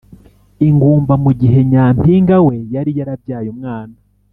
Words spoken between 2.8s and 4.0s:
yarabyaye umwana